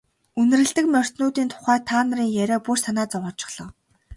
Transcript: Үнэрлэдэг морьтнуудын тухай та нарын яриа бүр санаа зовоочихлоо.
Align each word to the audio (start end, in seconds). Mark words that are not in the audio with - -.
Үнэрлэдэг 0.39 0.85
морьтнуудын 0.93 1.47
тухай 1.51 1.79
та 1.87 1.97
нарын 2.07 2.29
яриа 2.43 2.59
бүр 2.65 2.77
санаа 2.85 3.07
зовоочихлоо. 3.11 3.69